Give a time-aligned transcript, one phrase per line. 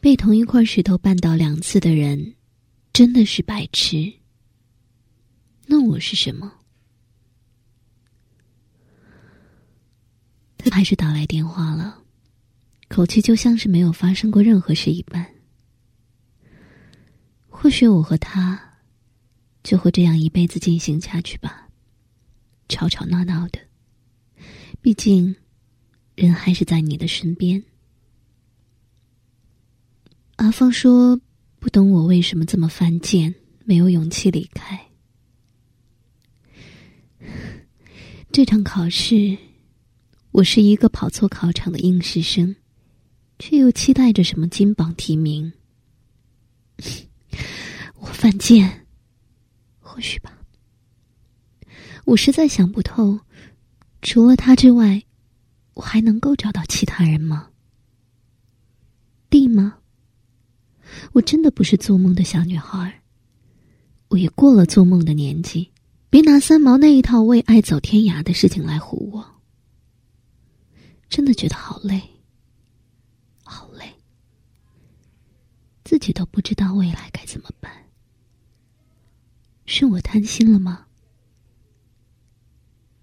[0.00, 2.34] 被同一块石头绊倒两次的人，
[2.92, 4.12] 真的是白痴。
[5.66, 6.52] 那我是什么？
[10.56, 12.02] 他还是打来电话了，
[12.88, 15.26] 口气就像是没有发生过任何事一般。
[17.48, 18.78] 或许我和他，
[19.64, 21.68] 就会这样一辈子进行下去吧，
[22.68, 23.58] 吵吵闹闹的。
[24.80, 25.34] 毕竟，
[26.14, 27.62] 人还是在你的身边。
[30.48, 31.20] 阿芳说
[31.60, 33.34] ：“不懂我为什么这么犯贱，
[33.66, 34.80] 没有勇气离开。
[38.32, 39.36] 这场考试，
[40.30, 42.56] 我是一个跑错考场的应试生，
[43.38, 45.52] 却又期待着什么金榜题名。
[48.00, 48.86] 我犯贱，
[49.80, 50.32] 或许吧。
[52.06, 53.20] 我实在想不透，
[54.00, 55.02] 除了他之外，
[55.74, 57.50] 我还能够找到其他人吗？
[59.28, 59.74] 地吗？”
[61.12, 63.02] 我真的不是做梦的小女孩
[64.08, 65.70] 我也过了做梦的年纪，
[66.08, 69.24] 别拿三毛那一套为爱走天涯的事情来唬我。
[71.08, 72.00] 真的觉得好累，
[73.42, 73.84] 好累，
[75.84, 77.72] 自己都不知道未来该怎么办。
[79.64, 80.86] 是我贪心了吗？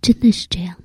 [0.00, 0.76] 真的是这样？